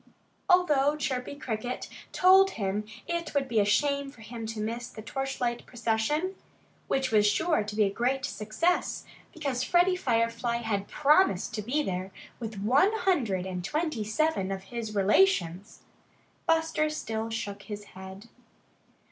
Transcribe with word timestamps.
Although 0.49 0.95
Chirpy 0.97 1.35
Cricket 1.35 1.87
told 2.11 2.49
him 2.57 2.85
it 3.05 3.35
would 3.35 3.47
be 3.47 3.59
a 3.59 3.65
shame 3.65 4.09
for 4.09 4.21
him 4.21 4.47
to 4.47 4.59
miss 4.59 4.87
the 4.87 5.03
torchlight 5.03 5.63
procession, 5.67 6.33
which 6.87 7.11
was 7.11 7.27
sure 7.27 7.61
to 7.63 7.75
be 7.75 7.83
a 7.83 7.91
great 7.91 8.25
success, 8.25 9.05
because 9.31 9.61
Freddie 9.63 9.95
Firefly 9.95 10.57
had 10.57 10.87
promised 10.87 11.53
to 11.53 11.61
be 11.61 11.83
there 11.83 12.09
with 12.39 12.57
one 12.63 12.91
hundred 12.93 13.45
and 13.45 13.63
twenty 13.63 14.03
seven 14.03 14.51
of 14.51 14.63
his 14.73 14.95
relations, 14.95 15.83
Buster 16.47 16.89
still 16.89 17.29
shook 17.29 17.61
his 17.61 17.83
head. 17.93 18.27